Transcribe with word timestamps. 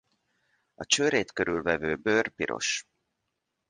A 0.73 0.85
csőrét 0.85 1.31
körül 1.31 1.61
vevő 1.61 1.95
bőr 1.95 2.29
piros. 2.29 2.85